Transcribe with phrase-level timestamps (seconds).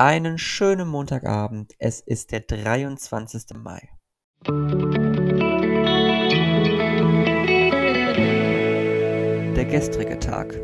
[0.00, 1.74] Einen schönen Montagabend.
[1.78, 3.54] Es ist der 23.
[3.54, 3.90] Mai.
[9.54, 10.58] Der gestrige Tag.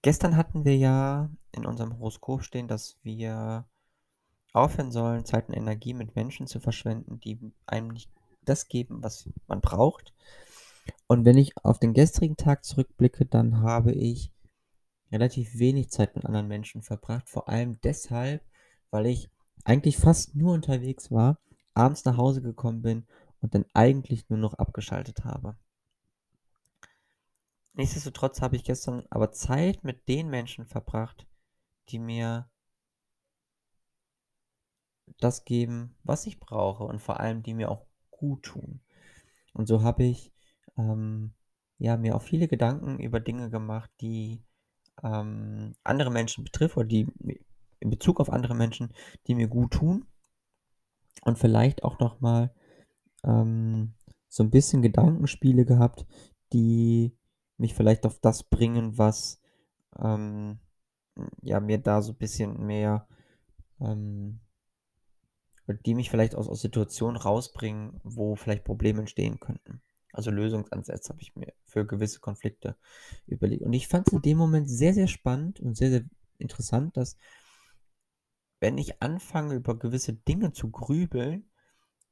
[0.00, 3.66] Gestern hatten wir ja in unserem Horoskop stehen, dass wir
[4.54, 8.10] aufhören sollen, Zeit und Energie mit Menschen zu verschwenden, die einem nicht
[8.40, 10.14] das geben, was man braucht.
[11.08, 14.32] Und wenn ich auf den gestrigen Tag zurückblicke, dann habe ich
[15.10, 17.28] relativ wenig Zeit mit anderen Menschen verbracht.
[17.28, 18.42] Vor allem deshalb,
[18.90, 19.30] weil ich
[19.64, 21.38] eigentlich fast nur unterwegs war,
[21.74, 23.06] abends nach Hause gekommen bin
[23.40, 25.56] und dann eigentlich nur noch abgeschaltet habe.
[27.74, 31.28] Nichtsdestotrotz habe ich gestern aber Zeit mit den Menschen verbracht,
[31.90, 32.50] die mir
[35.18, 38.80] das geben, was ich brauche und vor allem die mir auch gut tun.
[39.52, 40.32] Und so habe ich
[40.76, 41.32] ähm,
[41.78, 44.42] ja, mir auch viele Gedanken über Dinge gemacht, die
[45.02, 47.06] ähm, andere Menschen betrifft oder die
[47.80, 48.92] in Bezug auf andere Menschen,
[49.26, 50.06] die mir gut tun.
[51.22, 52.52] Und vielleicht auch nochmal
[53.24, 53.94] ähm,
[54.28, 56.06] so ein bisschen Gedankenspiele gehabt,
[56.52, 57.16] die
[57.56, 59.40] mich vielleicht auf das bringen, was
[59.98, 60.58] ähm,
[61.42, 63.08] ja mir da so ein bisschen mehr,
[63.80, 64.40] ähm,
[65.84, 69.82] die mich vielleicht aus, aus Situationen rausbringen, wo vielleicht Probleme entstehen könnten.
[70.12, 72.76] Also Lösungsansätze habe ich mir für gewisse Konflikte
[73.26, 73.62] überlegt.
[73.62, 76.04] Und ich fand es in dem Moment sehr, sehr spannend und sehr, sehr
[76.38, 77.16] interessant, dass
[78.60, 81.48] wenn ich anfange, über gewisse Dinge zu grübeln,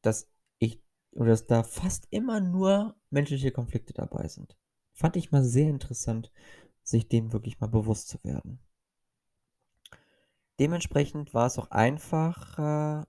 [0.02, 0.80] dass ich
[1.12, 4.56] oder dass da fast immer nur menschliche Konflikte dabei sind.
[4.92, 6.30] Fand ich mal sehr interessant,
[6.82, 8.60] sich dem wirklich mal bewusst zu werden.
[10.58, 12.58] Dementsprechend war es auch einfach,
[13.02, 13.06] äh,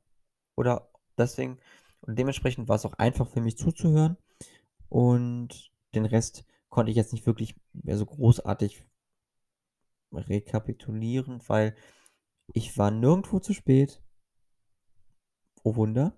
[0.55, 1.59] oder deswegen,
[2.01, 4.17] und dementsprechend war es auch einfach für mich zuzuhören
[4.89, 8.83] und den Rest konnte ich jetzt nicht wirklich mehr so großartig
[10.13, 11.75] rekapitulieren, weil
[12.53, 14.01] ich war nirgendwo zu spät.
[15.63, 16.17] Oh Wunder.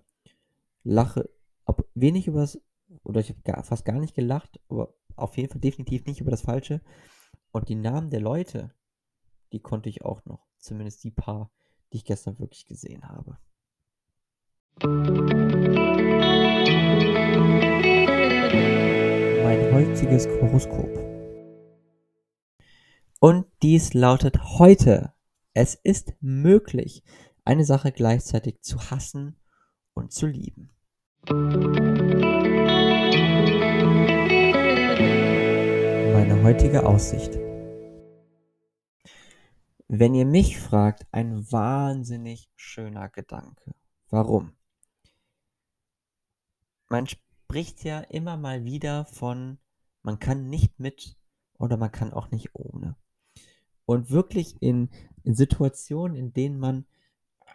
[0.82, 1.28] Lache
[1.70, 2.60] ob wenig über das,
[3.04, 6.42] oder ich habe fast gar nicht gelacht, aber auf jeden Fall definitiv nicht über das
[6.42, 6.80] Falsche.
[7.52, 8.74] Und die Namen der Leute,
[9.52, 10.48] die konnte ich auch noch.
[10.58, 11.52] Zumindest die paar,
[11.92, 13.38] die ich gestern wirklich gesehen habe.
[20.10, 20.90] Heutiges Horoskop.
[23.20, 25.12] Und dies lautet heute,
[25.54, 27.04] es ist möglich,
[27.44, 29.36] eine Sache gleichzeitig zu hassen
[29.94, 30.70] und zu lieben.
[36.12, 37.38] Meine heutige Aussicht.
[39.86, 43.74] Wenn ihr mich fragt, ein wahnsinnig schöner Gedanke.
[44.08, 44.52] Warum?
[46.88, 49.58] Man spricht ja immer mal wieder von
[50.02, 51.16] man kann nicht mit
[51.58, 52.96] oder man kann auch nicht ohne.
[53.84, 54.88] Und wirklich in,
[55.24, 56.86] in Situationen, in denen man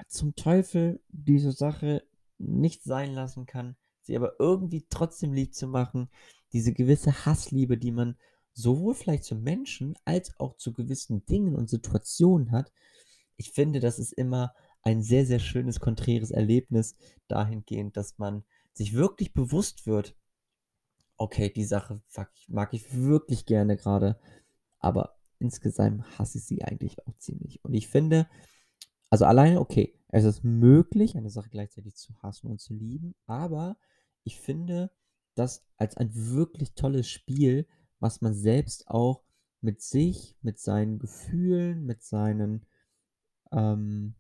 [0.08, 2.04] zum Teufel diese Sache
[2.38, 6.10] nicht sein lassen kann, sie aber irgendwie trotzdem lieb zu machen,
[6.52, 8.18] diese gewisse Hassliebe, die man
[8.54, 12.72] sowohl vielleicht zu Menschen als auch zu gewissen Dingen und Situationen hat,
[13.38, 16.96] ich finde, das ist immer ein sehr, sehr schönes, konträres Erlebnis
[17.28, 20.16] dahingehend, dass man sich wirklich bewusst wird,
[21.18, 22.02] okay, die Sache
[22.48, 24.20] mag ich wirklich gerne gerade,
[24.80, 27.64] aber insgesamt hasse ich sie eigentlich auch ziemlich.
[27.64, 28.28] Und ich finde,
[29.10, 33.78] also alleine, okay, es ist möglich, eine Sache gleichzeitig zu hassen und zu lieben, aber
[34.24, 34.92] ich finde
[35.36, 37.68] das als ein wirklich tolles Spiel,
[38.00, 39.24] was man selbst auch
[39.62, 42.66] mit sich, mit seinen Gefühlen, mit seinen
[43.52, 44.16] ähm,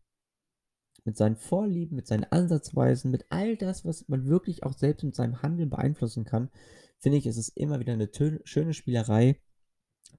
[1.05, 5.15] mit seinen Vorlieben, mit seinen Ansatzweisen, mit all das, was man wirklich auch selbst mit
[5.15, 6.49] seinem Handeln beeinflussen kann,
[6.99, 8.09] finde ich, ist es immer wieder eine
[8.43, 9.39] schöne Spielerei,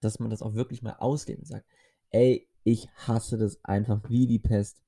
[0.00, 1.66] dass man das auch wirklich mal auslebt und sagt,
[2.10, 4.82] ey, ich hasse das einfach wie die Pest,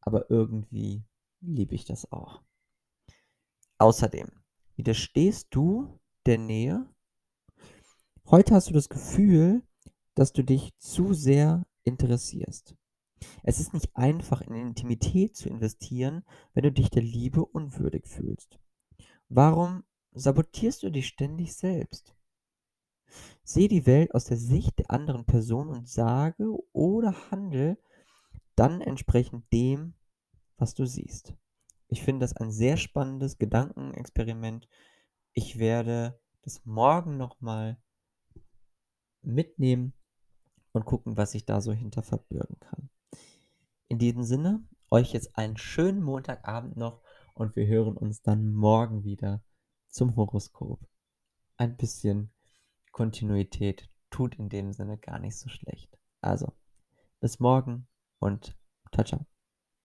[0.00, 1.04] aber irgendwie
[1.40, 2.42] liebe ich das auch.
[3.78, 4.30] Außerdem,
[4.76, 6.88] widerstehst du der Nähe?
[8.26, 9.62] Heute hast du das Gefühl,
[10.14, 12.76] dass du dich zu sehr interessierst.
[13.42, 18.58] Es ist nicht einfach, in Intimität zu investieren, wenn du dich der Liebe unwürdig fühlst.
[19.28, 22.14] Warum sabotierst du dich ständig selbst?
[23.42, 27.78] Sehe die Welt aus der Sicht der anderen Person und sage oder handle
[28.56, 29.94] dann entsprechend dem,
[30.56, 31.34] was du siehst.
[31.88, 34.68] Ich finde das ein sehr spannendes Gedankenexperiment.
[35.32, 37.78] Ich werde das morgen nochmal
[39.22, 39.92] mitnehmen
[40.72, 42.90] und gucken, was ich da so hinter verbirgen kann.
[43.94, 44.60] In diesem Sinne,
[44.90, 47.00] euch jetzt einen schönen Montagabend noch
[47.32, 49.40] und wir hören uns dann morgen wieder
[49.86, 50.80] zum Horoskop.
[51.58, 52.32] Ein bisschen
[52.90, 55.96] Kontinuität tut in dem Sinne gar nicht so schlecht.
[56.20, 56.54] Also,
[57.20, 57.86] Bis morgen
[58.18, 58.58] und
[58.90, 59.26] tschau, tschau.